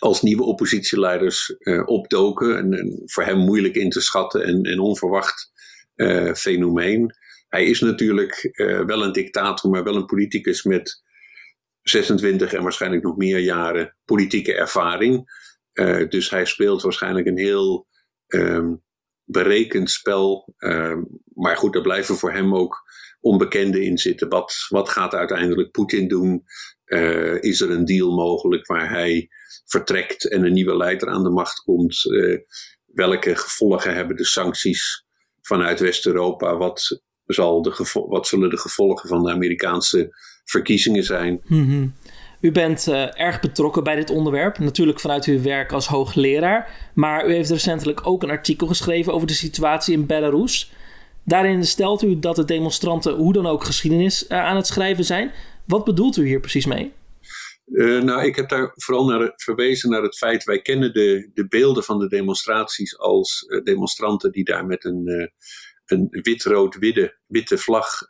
als 0.00 0.22
nieuwe 0.22 0.42
oppositieleiders 0.42 1.54
uh, 1.58 1.82
opdoken. 1.86 2.56
En, 2.56 3.02
voor 3.04 3.24
hem 3.24 3.38
moeilijk 3.38 3.74
in 3.74 3.90
te 3.90 4.00
schatten 4.00 4.44
en, 4.44 4.62
en 4.62 4.78
onverwacht 4.78 5.52
uh, 5.96 6.34
fenomeen. 6.34 7.14
Hij 7.48 7.64
is 7.64 7.80
natuurlijk 7.80 8.50
uh, 8.52 8.84
wel 8.84 9.04
een 9.04 9.12
dictator, 9.12 9.70
maar 9.70 9.84
wel 9.84 9.96
een 9.96 10.06
politicus 10.06 10.62
met 10.62 11.02
26 11.82 12.52
en 12.52 12.62
waarschijnlijk 12.62 13.02
nog 13.02 13.16
meer 13.16 13.38
jaren 13.38 13.96
politieke 14.04 14.54
ervaring. 14.54 15.38
dus 16.08 16.30
hij 16.30 16.44
speelt 16.44 16.82
waarschijnlijk 16.82 17.26
een 17.26 17.38
heel 17.38 17.86
um, 18.26 18.82
berekend 19.24 19.90
spel. 19.90 20.54
Um, 20.58 21.06
maar 21.34 21.56
goed, 21.56 21.74
er 21.74 21.82
blijven 21.82 22.16
voor 22.16 22.32
hem 22.32 22.54
ook 22.54 22.82
onbekenden 23.20 23.82
in 23.82 23.98
zitten. 23.98 24.28
Wat, 24.28 24.66
wat 24.68 24.88
gaat 24.88 25.14
uiteindelijk 25.14 25.70
Poetin 25.70 26.08
doen? 26.08 26.44
Uh, 26.90 27.42
is 27.42 27.60
er 27.60 27.70
een 27.70 27.84
deal 27.84 28.14
mogelijk 28.14 28.66
waar 28.66 28.90
hij 28.90 29.28
vertrekt 29.64 30.30
en 30.30 30.44
een 30.44 30.52
nieuwe 30.52 30.76
leider 30.76 31.08
aan 31.08 31.22
de 31.22 31.30
macht 31.30 31.58
komt? 31.58 32.04
Uh, 32.04 32.38
welke 32.86 33.36
gevolgen 33.36 33.94
hebben 33.94 34.16
de 34.16 34.24
sancties 34.24 35.04
vanuit 35.40 35.80
West-Europa? 35.80 36.56
Wat, 36.56 37.02
zal 37.26 37.62
de 37.62 38.04
wat 38.08 38.26
zullen 38.26 38.50
de 38.50 38.58
gevolgen 38.58 39.08
van 39.08 39.22
de 39.22 39.30
Amerikaanse 39.30 40.08
verkiezingen 40.44 41.04
zijn? 41.04 41.40
Mm 41.46 41.94
U 42.40 42.52
bent 42.52 42.86
uh, 42.88 43.20
erg 43.20 43.40
betrokken 43.40 43.84
bij 43.84 43.94
dit 43.94 44.10
onderwerp, 44.10 44.58
natuurlijk 44.58 45.00
vanuit 45.00 45.24
uw 45.24 45.42
werk 45.42 45.72
als 45.72 45.86
hoogleraar. 45.86 46.90
Maar 46.94 47.28
u 47.28 47.32
heeft 47.32 47.50
recentelijk 47.50 48.06
ook 48.06 48.22
een 48.22 48.30
artikel 48.30 48.66
geschreven 48.66 49.12
over 49.12 49.26
de 49.26 49.32
situatie 49.32 49.94
in 49.94 50.06
Belarus. 50.06 50.72
Daarin 51.24 51.64
stelt 51.64 52.02
u 52.02 52.18
dat 52.18 52.36
de 52.36 52.44
demonstranten 52.44 53.14
hoe 53.14 53.32
dan 53.32 53.46
ook 53.46 53.64
geschiedenis 53.64 54.28
aan 54.28 54.56
het 54.56 54.66
schrijven 54.66 55.04
zijn. 55.04 55.32
Wat 55.70 55.84
bedoelt 55.84 56.16
u 56.16 56.26
hier 56.26 56.40
precies 56.40 56.66
mee? 56.66 56.92
Uh, 57.66 58.02
nou, 58.02 58.24
ik 58.24 58.36
heb 58.36 58.48
daar 58.48 58.72
vooral 58.74 59.04
naar 59.04 59.32
verwezen 59.36 59.90
naar 59.90 60.02
het 60.02 60.16
feit, 60.16 60.44
wij 60.44 60.62
kennen 60.62 60.92
de, 60.92 61.30
de 61.34 61.48
beelden 61.48 61.84
van 61.84 61.98
de 61.98 62.08
demonstraties 62.08 62.98
als 62.98 63.44
uh, 63.48 63.62
demonstranten 63.62 64.32
die 64.32 64.44
daar 64.44 64.66
met 64.66 64.84
een, 64.84 65.02
uh, 65.06 65.26
een 65.84 66.08
wit-rood-witte 66.10 67.18
witte 67.26 67.58
vlag, 67.58 68.00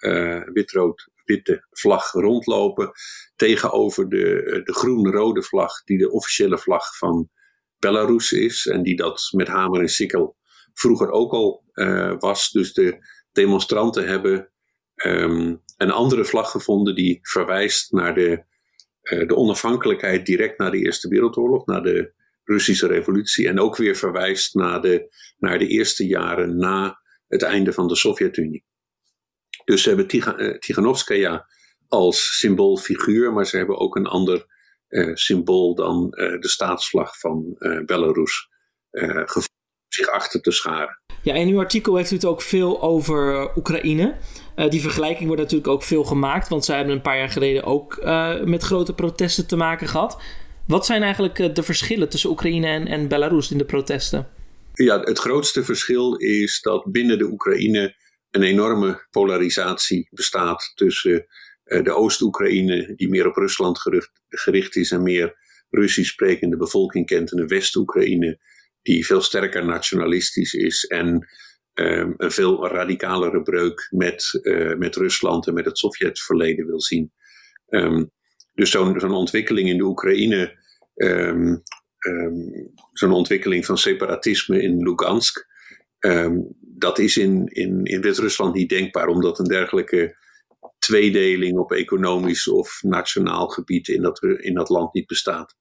wit-rood-witte 0.53 1.67
vlag 1.71 2.13
rondlopen, 2.13 2.91
tegenover 3.37 4.09
de, 4.09 4.61
de 4.65 4.73
groen-rode 4.73 5.43
vlag 5.43 5.85
die 5.85 5.99
de 5.99 6.11
officiële 6.11 6.59
vlag 6.59 6.97
van 6.97 7.31
Belarus 7.79 8.33
is 8.33 8.67
en 8.67 8.83
die 8.83 8.97
dat 8.97 9.29
met 9.31 9.49
hamer 9.49 9.81
en 9.81 9.89
sikkel 9.89 10.37
vroeger 10.73 11.11
ook 11.11 11.33
al 11.33 11.65
was. 12.19 12.51
Dus 12.51 12.73
de 12.73 12.99
demonstranten 13.33 14.07
hebben 14.07 14.53
um, 14.95 15.63
een 15.81 15.91
andere 15.91 16.25
vlag 16.25 16.51
gevonden 16.51 16.95
die 16.95 17.19
verwijst 17.23 17.93
naar 17.93 18.15
de, 18.15 18.45
uh, 19.03 19.29
de 19.29 19.37
onafhankelijkheid 19.37 20.27
direct 20.27 20.59
na 20.59 20.71
de 20.71 20.79
Eerste 20.79 21.09
Wereldoorlog, 21.09 21.67
naar 21.67 21.83
de 21.83 22.13
Russische 22.45 22.87
revolutie. 22.87 23.49
En 23.49 23.61
ook 23.61 23.77
weer 23.77 23.97
verwijst 23.97 24.55
naar 24.55 24.81
de, 24.81 25.15
naar 25.39 25.59
de 25.59 25.67
eerste 25.67 26.07
jaren 26.07 26.57
na 26.57 27.01
het 27.29 27.43
einde 27.43 27.73
van 27.73 27.89
de 27.89 27.97
Sovjet-Unie. 27.97 28.65
Dus 29.65 29.83
ze 29.83 29.89
hebben 29.89 30.07
Tig 30.07 30.35
Tiganovskaya 30.59 31.47
als 31.89 32.39
symboolfiguur, 32.39 33.33
maar 33.33 33.47
ze 33.47 33.57
hebben 33.57 33.79
ook 33.79 33.97
een 33.97 34.07
ander 34.07 34.47
uh, 34.89 35.15
symbool 35.15 35.75
dan 35.75 36.11
de 36.11 36.49
staatsvlag 36.49 37.19
van 37.19 37.57
Belarus 37.87 38.49
gevonden 38.91 39.59
zich 39.89 40.09
achter 40.09 40.41
te 40.41 40.51
scharen. 40.51 41.00
Ja, 41.23 41.35
in 41.35 41.49
uw 41.49 41.59
artikel 41.59 41.97
heeft 41.97 42.11
u 42.11 42.15
het 42.15 42.25
ook 42.25 42.43
veel 42.43 42.83
over 42.83 43.51
Oekraïne. 43.57 44.17
Uh, 44.57 44.69
die 44.69 44.81
vergelijking 44.81 45.27
wordt 45.27 45.43
natuurlijk 45.43 45.69
ook 45.69 45.83
veel 45.83 46.05
gemaakt, 46.05 46.49
want 46.49 46.65
zij 46.65 46.77
hebben 46.77 46.95
een 46.95 47.03
paar 47.03 47.19
jaar 47.19 47.29
geleden 47.29 47.65
ook 47.65 48.01
uh, 48.03 48.43
met 48.43 48.63
grote 48.63 48.95
protesten 48.95 49.47
te 49.47 49.57
maken 49.57 49.89
gehad. 49.89 50.23
Wat 50.67 50.87
zijn 50.87 51.03
eigenlijk 51.03 51.55
de 51.55 51.63
verschillen 51.63 52.09
tussen 52.09 52.31
Oekraïne 52.31 52.67
en, 52.67 52.87
en 52.87 53.09
Belarus 53.09 53.51
in 53.51 53.59
de 53.59 53.65
protesten? 53.65 54.29
Ja, 54.75 55.01
het 55.01 55.19
grootste 55.19 55.65
verschil 55.65 56.17
is 56.17 56.61
dat 56.61 56.85
binnen 56.93 57.19
de 57.19 57.25
Oekraïne 57.25 57.95
een 58.31 58.43
enorme 58.43 59.07
polarisatie 59.11 60.09
bestaat 60.11 60.73
tussen 60.75 61.27
de 61.65 61.95
Oost-Oekraïne, 61.95 62.93
die 62.97 63.09
meer 63.09 63.27
op 63.27 63.37
Rusland 63.37 63.79
gericht 64.29 64.77
is 64.77 64.91
en 64.91 65.03
meer 65.03 65.37
Russisch 65.71 66.11
sprekende 66.11 66.57
bevolking 66.57 67.07
kent, 67.07 67.33
en 67.33 67.37
de 67.37 67.47
West-Oekraïne, 67.47 68.39
die 68.83 69.07
veel 69.07 69.21
sterker 69.21 69.65
nationalistisch 69.65 70.55
is 70.55 70.85
en 70.85 71.29
um, 71.75 72.15
een 72.17 72.31
veel 72.31 72.69
radicalere 72.69 73.43
breuk 73.43 73.89
met, 73.91 74.39
uh, 74.43 74.77
met 74.77 74.97
Rusland 74.97 75.47
en 75.47 75.55
met 75.55 75.65
het 75.65 75.79
Sovjetverleden 75.79 76.67
wil 76.67 76.81
zien. 76.81 77.13
Um, 77.69 78.11
dus 78.55 78.71
zo'n 78.71 79.11
ontwikkeling 79.11 79.69
in 79.69 79.77
de 79.77 79.85
Oekraïne, 79.85 80.59
um, 80.95 81.63
zo'n 82.93 83.13
ontwikkeling 83.13 83.67
van 83.67 83.79
separatisme 83.79 84.63
in 84.63 84.83
Lugansk, 84.83 85.49
dat 86.61 86.99
is 86.99 87.17
in, 87.17 87.47
in, 87.47 87.85
in 87.85 88.01
Wit-Rusland 88.01 88.55
niet 88.55 88.69
denkbaar, 88.69 89.07
omdat 89.07 89.39
een 89.39 89.45
dergelijke 89.45 90.17
tweedeling 90.79 91.59
op 91.59 91.73
economisch 91.73 92.49
of 92.49 92.83
nationaal 92.83 93.49
gebied 93.49 93.89
in 93.89 94.03
dat, 94.03 94.23
in 94.23 94.55
dat 94.55 94.69
land 94.69 94.95
niet 94.95 95.07
bestaat. 95.07 95.57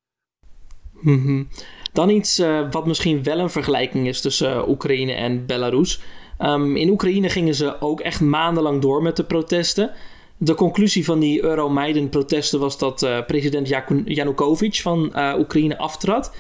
Mm. 1.02 1.48
Dan 1.94 2.10
iets 2.10 2.40
uh, 2.40 2.72
wat 2.72 2.86
misschien 2.86 3.24
wel 3.24 3.40
een 3.40 3.50
vergelijking 3.50 4.08
is 4.08 4.22
tussen 4.22 4.56
uh, 4.56 4.68
Oekraïne 4.68 5.14
en 5.14 5.46
Belarus. 5.46 6.02
Um, 6.40 6.76
in 6.76 6.90
Oekraïne 6.90 7.30
gingen 7.30 7.56
ze 7.56 7.82
ook 7.82 8.00
echt 8.00 8.22
maandenlang 8.22 8.82
door 8.82 9.02
met 9.02 9.16
de 9.16 9.24
protesten. 9.24 9.92
De 10.38 10.56
conclusie 10.56 11.06
van 11.06 11.20
die 11.20 11.44
Euromaidan-protesten 11.44 12.60
was 12.60 12.78
dat 12.78 13.02
uh, 13.02 13.26
president 13.26 13.68
Yanukovych 14.06 14.82
van 14.82 15.14
Oekraïne 15.38 15.78
aftrad. 15.78 16.36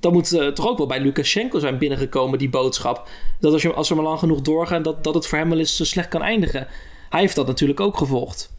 Dan 0.00 0.12
moet 0.12 0.54
toch 0.54 0.68
ook 0.68 0.78
wel 0.78 0.86
bij 0.86 1.00
Lukashenko 1.00 1.58
zijn 1.58 1.78
binnengekomen, 1.78 2.38
die 2.38 2.48
boodschap. 2.48 3.08
Dat 3.40 3.52
als, 3.52 3.62
je, 3.62 3.72
als 3.72 3.88
we 3.88 3.94
maar 3.94 4.04
lang 4.04 4.18
genoeg 4.18 4.40
doorgaan, 4.40 4.82
dat, 4.82 5.04
dat 5.04 5.14
het 5.14 5.26
voor 5.26 5.38
hem 5.38 5.48
wel 5.48 5.58
eens 5.58 5.88
slecht 5.88 6.08
kan 6.08 6.22
eindigen. 6.22 6.66
Hij 7.10 7.20
heeft 7.20 7.36
dat 7.36 7.46
natuurlijk 7.46 7.80
ook 7.80 7.96
gevolgd. 7.96 8.52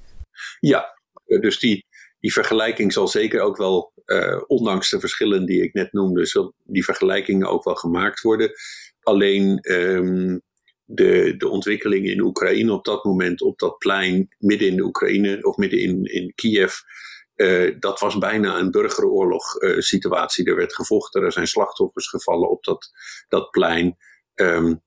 Ja, 0.59 0.85
dus 1.25 1.59
die, 1.59 1.85
die 2.23 2.33
vergelijking 2.33 2.93
zal 2.93 3.07
zeker 3.07 3.41
ook 3.41 3.57
wel, 3.57 3.93
uh, 4.05 4.41
ondanks 4.47 4.89
de 4.89 4.99
verschillen 4.99 5.45
die 5.45 5.63
ik 5.63 5.73
net 5.73 5.93
noemde, 5.93 6.25
zal 6.25 6.53
die 6.63 6.83
vergelijkingen 6.83 7.47
ook 7.47 7.63
wel 7.63 7.75
gemaakt 7.75 8.21
worden. 8.21 8.51
Alleen 9.01 9.59
um, 9.71 10.41
de, 10.83 11.37
de 11.37 11.47
ontwikkeling 11.47 12.05
in 12.05 12.21
Oekraïne 12.21 12.73
op 12.73 12.85
dat 12.85 13.03
moment, 13.03 13.41
op 13.41 13.59
dat 13.59 13.77
plein, 13.77 14.35
midden 14.37 14.67
in 14.67 14.75
de 14.75 14.83
Oekraïne 14.83 15.41
of 15.41 15.57
midden 15.57 15.79
in, 15.79 16.03
in 16.03 16.33
Kiev, 16.35 16.73
uh, 17.35 17.75
dat 17.79 17.99
was 17.99 18.17
bijna 18.17 18.57
een 18.59 18.71
burgeroorlog 18.71 19.61
uh, 19.61 19.79
situatie. 19.79 20.45
Er 20.45 20.55
werd 20.55 20.75
gevochten, 20.75 21.23
er 21.23 21.31
zijn 21.31 21.47
slachtoffers 21.47 22.07
gevallen 22.07 22.49
op 22.49 22.63
dat, 22.63 22.91
dat 23.27 23.51
plein. 23.51 23.97
Um, 24.35 24.81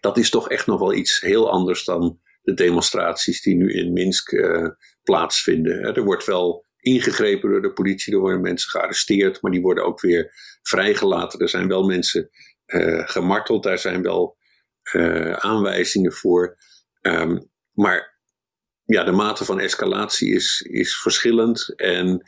dat 0.00 0.18
is 0.18 0.30
toch 0.30 0.48
echt 0.48 0.66
nog 0.66 0.78
wel 0.80 0.94
iets 0.94 1.20
heel 1.20 1.50
anders 1.50 1.84
dan 1.84 2.20
de 2.50 2.62
demonstraties 2.64 3.42
die 3.42 3.56
nu 3.56 3.72
in 3.72 3.92
Minsk 3.92 4.32
uh, 4.32 4.68
plaatsvinden. 5.02 5.94
Er 5.94 6.04
wordt 6.04 6.24
wel 6.24 6.66
ingegrepen 6.80 7.50
door 7.50 7.62
de 7.62 7.72
politie, 7.72 8.12
er 8.12 8.20
worden 8.20 8.40
mensen 8.40 8.70
gearresteerd, 8.70 9.42
maar 9.42 9.50
die 9.50 9.60
worden 9.60 9.84
ook 9.84 10.00
weer 10.00 10.32
vrijgelaten. 10.62 11.40
Er 11.40 11.48
zijn 11.48 11.68
wel 11.68 11.86
mensen 11.86 12.30
uh, 12.66 13.08
gemarteld, 13.08 13.62
daar 13.62 13.78
zijn 13.78 14.02
wel 14.02 14.36
uh, 14.92 15.32
aanwijzingen 15.32 16.12
voor. 16.12 16.56
Um, 17.00 17.50
maar 17.72 18.18
ja, 18.84 19.04
de 19.04 19.12
mate 19.12 19.44
van 19.44 19.60
escalatie 19.60 20.34
is, 20.34 20.60
is 20.70 21.00
verschillend. 21.00 21.72
En 21.76 22.22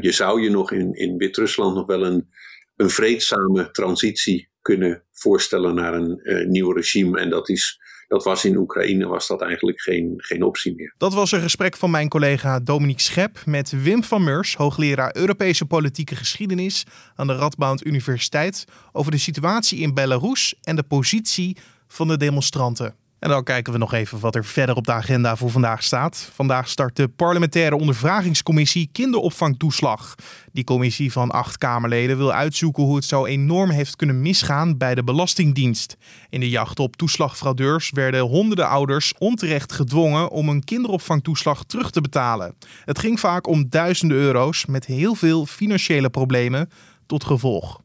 je 0.00 0.12
zou 0.12 0.42
je 0.42 0.50
nog 0.50 0.72
in, 0.72 0.92
in 0.92 1.16
Wit-Rusland 1.16 1.74
nog 1.74 1.86
wel 1.86 2.04
een, 2.04 2.28
een 2.76 2.90
vreedzame 2.90 3.70
transitie 3.70 4.50
kunnen 4.60 5.04
voorstellen 5.10 5.74
naar 5.74 5.94
een 5.94 6.50
nieuw 6.50 6.72
regime. 6.72 7.20
En 7.20 7.30
dat 7.30 7.48
is 7.48 7.80
dat 8.12 8.24
was 8.24 8.44
in 8.44 8.56
Oekraïne 8.56 9.06
was 9.06 9.26
dat 9.26 9.40
eigenlijk 9.42 9.80
geen, 9.80 10.14
geen 10.16 10.42
optie 10.42 10.74
meer. 10.74 10.94
Dat 10.98 11.14
was 11.14 11.32
een 11.32 11.40
gesprek 11.40 11.76
van 11.76 11.90
mijn 11.90 12.08
collega 12.08 12.60
Dominique 12.60 13.02
Schep 13.02 13.42
met 13.46 13.82
Wim 13.82 14.04
van 14.04 14.24
Meurs, 14.24 14.56
hoogleraar 14.56 15.16
Europese 15.16 15.66
politieke 15.66 16.16
geschiedenis 16.16 16.84
aan 17.14 17.26
de 17.26 17.34
Radboud 17.34 17.84
Universiteit, 17.84 18.64
over 18.92 19.10
de 19.10 19.18
situatie 19.18 19.78
in 19.78 19.94
Belarus 19.94 20.54
en 20.62 20.76
de 20.76 20.82
positie 20.82 21.56
van 21.86 22.08
de 22.08 22.16
demonstranten. 22.16 22.94
En 23.22 23.28
dan 23.28 23.44
kijken 23.44 23.72
we 23.72 23.78
nog 23.78 23.92
even 23.92 24.20
wat 24.20 24.34
er 24.34 24.44
verder 24.44 24.76
op 24.76 24.84
de 24.84 24.92
agenda 24.92 25.36
voor 25.36 25.50
vandaag 25.50 25.82
staat. 25.82 26.30
Vandaag 26.34 26.68
start 26.68 26.96
de 26.96 27.08
parlementaire 27.08 27.76
ondervragingscommissie 27.76 28.88
kinderopvangtoeslag. 28.92 30.14
Die 30.52 30.64
commissie 30.64 31.12
van 31.12 31.30
acht 31.30 31.58
Kamerleden 31.58 32.16
wil 32.16 32.32
uitzoeken 32.32 32.82
hoe 32.82 32.96
het 32.96 33.04
zo 33.04 33.26
enorm 33.26 33.70
heeft 33.70 33.96
kunnen 33.96 34.22
misgaan 34.22 34.76
bij 34.76 34.94
de 34.94 35.04
Belastingdienst. 35.04 35.96
In 36.30 36.40
de 36.40 36.48
jacht 36.48 36.78
op 36.78 36.96
toeslagfraudeurs 36.96 37.90
werden 37.90 38.20
honderden 38.20 38.68
ouders 38.68 39.12
onterecht 39.18 39.72
gedwongen 39.72 40.30
om 40.30 40.48
een 40.48 40.64
kinderopvangtoeslag 40.64 41.64
terug 41.64 41.90
te 41.90 42.00
betalen. 42.00 42.54
Het 42.84 42.98
ging 42.98 43.20
vaak 43.20 43.46
om 43.46 43.68
duizenden 43.68 44.16
euro's 44.16 44.66
met 44.66 44.86
heel 44.86 45.14
veel 45.14 45.46
financiële 45.46 46.10
problemen 46.10 46.70
tot 47.06 47.24
gevolg. 47.24 47.80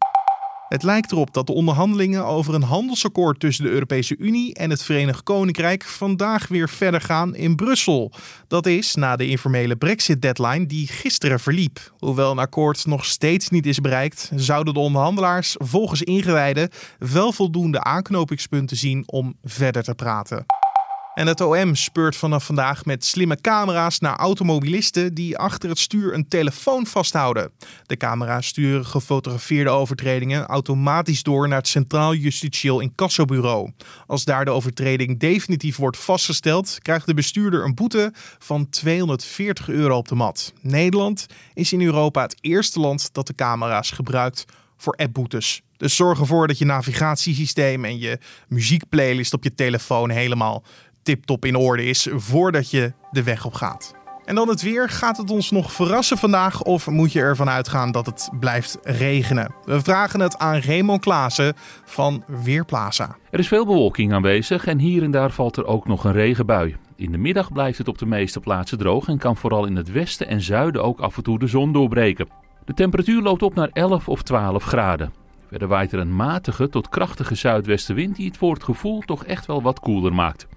Het 0.67 0.83
lijkt 0.83 1.12
erop 1.12 1.33
dat 1.33 1.47
de 1.47 1.53
onderhandelingen 1.53 2.25
over 2.25 2.53
een 2.53 2.63
handelsakkoord 2.63 3.39
tussen 3.39 3.63
de 3.63 3.71
Europese 3.71 4.17
Unie 4.17 4.53
en 4.53 4.69
het 4.69 4.83
Verenigd 4.83 5.24
Koninkrijk 5.24 5.83
vandaag 5.83 6.47
weer 6.47 6.69
verder 6.69 7.01
gaan 7.01 7.36
in 7.36 7.55
Brussel. 7.55 8.12
Dat 8.47 8.65
is 8.65 8.95
na 8.95 9.15
de 9.15 9.27
informele 9.27 9.75
Brexit-deadline 9.75 10.65
die 10.65 10.88
gisteren 10.88 11.39
verliep. 11.39 11.93
Hoewel 12.00 12.31
een 12.31 12.39
akkoord 12.39 12.86
nog 12.86 13.05
steeds 13.05 13.50
niet 13.50 13.65
is 13.65 13.81
bereikt, 13.81 14.31
zouden 14.36 14.74
de 14.74 14.79
onderhandelaars 14.79 15.55
volgens 15.59 16.01
ingewijden 16.01 16.69
wel 17.00 17.31
voldoende 17.31 17.83
aanknopingspunten 17.83 18.77
zien 18.77 19.03
om 19.05 19.36
verder 19.43 19.83
te 19.83 19.95
praten. 19.95 20.45
En 21.17 21.27
het 21.27 21.41
OM 21.41 21.75
speurt 21.75 22.15
vanaf 22.15 22.45
vandaag 22.45 22.86
met 22.86 23.05
slimme 23.05 23.41
camera's 23.41 24.00
naar 24.00 24.15
automobilisten 24.15 25.13
die 25.13 25.38
achter 25.38 25.69
het 25.69 25.79
stuur 25.79 26.13
een 26.13 26.27
telefoon 26.27 26.86
vasthouden. 26.86 27.51
De 27.86 27.97
camera's 27.97 28.47
sturen 28.47 28.86
gefotografeerde 28.86 29.69
overtredingen 29.69 30.45
automatisch 30.45 31.24
door 31.24 31.47
naar 31.47 31.57
het 31.57 31.67
Centraal 31.67 32.13
Justitieel 32.13 32.79
Incassobureau. 32.79 33.71
Als 34.07 34.25
daar 34.25 34.45
de 34.45 34.51
overtreding 34.51 35.19
definitief 35.19 35.77
wordt 35.77 35.97
vastgesteld, 35.97 36.77
krijgt 36.81 37.05
de 37.05 37.13
bestuurder 37.13 37.63
een 37.63 37.75
boete 37.75 38.13
van 38.39 38.69
240 38.69 39.69
euro 39.69 39.97
op 39.97 40.07
de 40.07 40.15
mat. 40.15 40.53
Nederland 40.62 41.25
is 41.53 41.74
in 41.74 41.81
Europa 41.81 42.21
het 42.21 42.38
eerste 42.41 42.79
land 42.79 43.13
dat 43.13 43.27
de 43.27 43.36
camera's 43.36 43.91
gebruikt 43.91 44.45
voor 44.77 44.95
appboetes. 44.95 45.62
Dus 45.77 45.95
zorg 45.95 46.19
ervoor 46.19 46.47
dat 46.47 46.57
je 46.57 46.65
navigatiesysteem 46.65 47.86
en 47.86 48.00
je 48.00 48.19
muziekplaylist 48.47 49.33
op 49.33 49.43
je 49.43 49.53
telefoon 49.53 50.09
helemaal 50.09 50.63
tip-top 51.07 51.45
in 51.45 51.55
orde 51.55 51.83
is 51.85 52.07
voordat 52.11 52.71
je 52.71 52.93
de 53.11 53.23
weg 53.23 53.45
op 53.45 53.53
gaat. 53.53 53.95
En 54.25 54.35
dan 54.35 54.47
het 54.47 54.61
weer. 54.61 54.89
Gaat 54.89 55.17
het 55.17 55.31
ons 55.31 55.51
nog 55.51 55.71
verrassen 55.71 56.17
vandaag 56.17 56.61
of 56.61 56.87
moet 56.89 57.11
je 57.11 57.19
ervan 57.19 57.49
uitgaan 57.49 57.91
dat 57.91 58.05
het 58.05 58.29
blijft 58.39 58.79
regenen? 58.83 59.53
We 59.63 59.81
vragen 59.81 60.19
het 60.19 60.37
aan 60.37 60.59
Raymond 60.59 61.01
Klaassen 61.01 61.53
van 61.85 62.23
Weerplaza. 62.43 63.15
Er 63.29 63.39
is 63.39 63.47
veel 63.47 63.65
bewolking 63.65 64.13
aanwezig 64.13 64.65
en 64.65 64.79
hier 64.79 65.03
en 65.03 65.11
daar 65.11 65.31
valt 65.31 65.57
er 65.57 65.65
ook 65.65 65.87
nog 65.87 66.03
een 66.03 66.11
regenbui. 66.11 66.75
In 66.95 67.11
de 67.11 67.17
middag 67.17 67.51
blijft 67.51 67.77
het 67.77 67.87
op 67.87 67.97
de 67.97 68.05
meeste 68.05 68.39
plaatsen 68.39 68.77
droog 68.77 69.07
en 69.07 69.17
kan 69.17 69.37
vooral 69.37 69.65
in 69.65 69.75
het 69.75 69.91
westen 69.91 70.27
en 70.27 70.41
zuiden 70.41 70.83
ook 70.83 70.99
af 70.99 71.17
en 71.17 71.23
toe 71.23 71.39
de 71.39 71.47
zon 71.47 71.73
doorbreken. 71.73 72.27
De 72.65 72.73
temperatuur 72.73 73.21
loopt 73.21 73.41
op 73.43 73.55
naar 73.55 73.69
11 73.73 74.09
of 74.09 74.21
12 74.21 74.63
graden. 74.63 75.13
Verder 75.47 75.67
waait 75.67 75.91
er 75.91 75.99
een 75.99 76.15
matige 76.15 76.69
tot 76.69 76.89
krachtige 76.89 77.35
zuidwestenwind 77.35 78.15
die 78.15 78.27
het 78.27 78.37
voor 78.37 78.53
het 78.53 78.63
gevoel 78.63 79.01
toch 79.01 79.25
echt 79.25 79.45
wel 79.45 79.61
wat 79.61 79.79
koeler 79.79 80.13
maakt. 80.13 80.47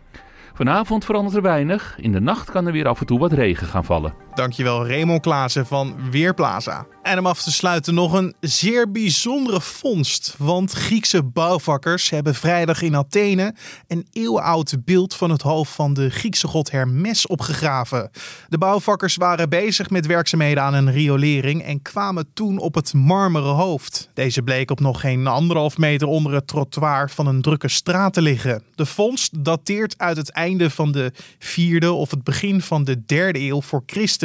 Vanavond 0.60 1.04
verandert 1.04 1.36
er 1.36 1.42
weinig. 1.42 1.96
In 2.00 2.12
de 2.12 2.20
nacht 2.20 2.50
kan 2.50 2.66
er 2.66 2.72
weer 2.72 2.88
af 2.88 3.00
en 3.00 3.06
toe 3.06 3.18
wat 3.18 3.32
regen 3.32 3.66
gaan 3.66 3.84
vallen. 3.84 4.14
Dankjewel 4.34 4.86
Raymond 4.86 5.20
Klaassen 5.20 5.66
van 5.66 6.10
Weerplaza. 6.10 6.86
En 7.02 7.18
om 7.18 7.26
af 7.26 7.42
te 7.42 7.52
sluiten 7.52 7.94
nog 7.94 8.12
een 8.12 8.34
zeer 8.40 8.90
bijzondere 8.90 9.60
vondst. 9.60 10.34
Want 10.38 10.72
Griekse 10.72 11.22
bouwvakkers 11.22 12.10
hebben 12.10 12.34
vrijdag 12.34 12.82
in 12.82 12.96
Athene 12.96 13.54
een 13.86 14.06
eeuwenoud 14.12 14.76
beeld 14.84 15.14
van 15.14 15.30
het 15.30 15.42
hoofd 15.42 15.72
van 15.72 15.94
de 15.94 16.10
Griekse 16.10 16.46
god 16.46 16.70
Hermes 16.70 17.26
opgegraven. 17.26 18.10
De 18.48 18.58
bouwvakkers 18.58 19.16
waren 19.16 19.48
bezig 19.48 19.90
met 19.90 20.06
werkzaamheden 20.06 20.62
aan 20.62 20.74
een 20.74 20.92
riolering 20.92 21.62
en 21.62 21.82
kwamen 21.82 22.30
toen 22.34 22.58
op 22.58 22.74
het 22.74 22.94
marmeren 22.94 23.54
hoofd. 23.54 24.10
Deze 24.14 24.42
bleek 24.42 24.70
op 24.70 24.80
nog 24.80 25.00
geen 25.00 25.26
anderhalf 25.26 25.78
meter 25.78 26.08
onder 26.08 26.34
het 26.34 26.46
trottoir 26.46 27.10
van 27.10 27.26
een 27.26 27.42
drukke 27.42 27.68
straat 27.68 28.12
te 28.12 28.22
liggen. 28.22 28.62
De 28.74 28.86
vondst 28.86 29.44
dateert 29.44 29.94
uit 29.98 30.16
het 30.16 30.30
einde 30.30 30.70
van 30.70 30.92
de 30.92 31.12
vierde 31.38 31.92
of 31.92 32.10
het 32.10 32.24
begin 32.24 32.60
van 32.60 32.84
de 32.84 33.04
derde 33.04 33.38
eeuw 33.38 33.62
voor 33.62 33.82
Christus. 33.86 34.19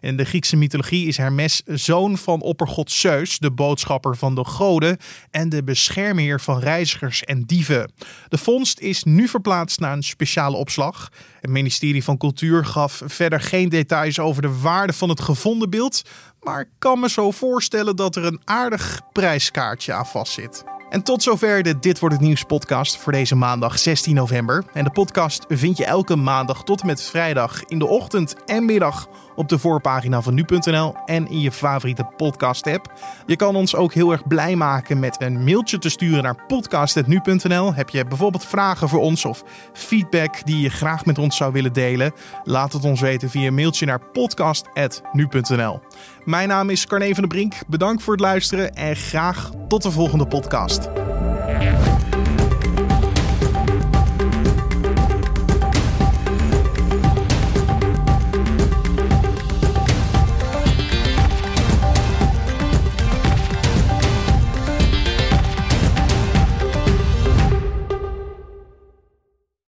In 0.00 0.16
de 0.16 0.24
Griekse 0.24 0.56
mythologie 0.56 1.06
is 1.06 1.16
Hermes 1.16 1.62
zoon 1.64 2.18
van 2.18 2.40
oppergod 2.40 2.90
Zeus, 2.90 3.38
de 3.38 3.50
boodschapper 3.50 4.16
van 4.16 4.34
de 4.34 4.44
goden 4.44 4.96
en 5.30 5.48
de 5.48 5.64
beschermheer 5.64 6.40
van 6.40 6.58
reizigers 6.58 7.24
en 7.24 7.42
dieven. 7.42 7.92
De 8.28 8.38
vondst 8.38 8.78
is 8.78 9.04
nu 9.04 9.28
verplaatst 9.28 9.80
naar 9.80 9.92
een 9.92 10.02
speciale 10.02 10.56
opslag. 10.56 11.08
Het 11.40 11.50
ministerie 11.50 12.04
van 12.04 12.16
Cultuur 12.16 12.64
gaf 12.64 13.02
verder 13.04 13.40
geen 13.40 13.68
details 13.68 14.18
over 14.18 14.42
de 14.42 14.58
waarde 14.58 14.92
van 14.92 15.08
het 15.08 15.20
gevonden 15.20 15.70
beeld, 15.70 16.02
maar 16.40 16.60
ik 16.60 16.68
kan 16.78 17.00
me 17.00 17.08
zo 17.08 17.30
voorstellen 17.30 17.96
dat 17.96 18.16
er 18.16 18.24
een 18.24 18.40
aardig 18.44 19.00
prijskaartje 19.12 19.92
aan 19.92 20.06
vastzit. 20.06 20.75
En 20.96 21.02
tot 21.02 21.22
zover 21.22 21.62
de 21.62 21.78
Dit 21.78 21.98
Wordt 21.98 22.14
Het 22.14 22.24
Nieuws 22.24 22.42
podcast 22.42 22.96
voor 22.96 23.12
deze 23.12 23.34
maandag 23.34 23.78
16 23.78 24.14
november. 24.14 24.64
En 24.72 24.84
de 24.84 24.90
podcast 24.90 25.44
vind 25.48 25.76
je 25.76 25.84
elke 25.84 26.16
maandag 26.16 26.64
tot 26.64 26.80
en 26.80 26.86
met 26.86 27.02
vrijdag 27.02 27.64
in 27.64 27.78
de 27.78 27.86
ochtend 27.86 28.34
en 28.46 28.64
middag 28.64 29.08
op 29.36 29.48
de 29.48 29.58
voorpagina 29.58 30.20
van 30.20 30.34
nu.nl 30.34 30.94
en 31.04 31.28
in 31.28 31.40
je 31.40 31.52
favoriete 31.52 32.08
podcast 32.16 32.66
app. 32.66 32.92
Je 33.26 33.36
kan 33.36 33.56
ons 33.56 33.74
ook 33.74 33.92
heel 33.92 34.12
erg 34.12 34.26
blij 34.26 34.56
maken 34.56 34.98
met 34.98 35.20
een 35.20 35.44
mailtje 35.44 35.78
te 35.78 35.88
sturen 35.88 36.22
naar 36.22 36.46
podcast.nu.nl. 36.46 37.74
Heb 37.74 37.88
je 37.88 38.04
bijvoorbeeld 38.04 38.44
vragen 38.44 38.88
voor 38.88 39.00
ons 39.00 39.24
of 39.24 39.44
feedback 39.72 40.46
die 40.46 40.60
je 40.60 40.70
graag 40.70 41.04
met 41.04 41.18
ons 41.18 41.36
zou 41.36 41.52
willen 41.52 41.72
delen? 41.72 42.12
Laat 42.44 42.72
het 42.72 42.84
ons 42.84 43.00
weten 43.00 43.30
via 43.30 43.46
een 43.46 43.54
mailtje 43.54 43.86
naar 43.86 44.00
podcast.nu.nl. 44.12 45.80
Mijn 46.24 46.48
naam 46.48 46.70
is 46.70 46.86
Carne 46.86 47.14
van 47.14 47.22
der 47.22 47.28
Brink. 47.28 47.54
Bedankt 47.66 48.02
voor 48.02 48.12
het 48.12 48.22
luisteren 48.22 48.74
en 48.74 48.96
graag 48.96 49.50
tot 49.68 49.82
de 49.82 49.90
volgende 49.90 50.26
podcast. 50.26 50.88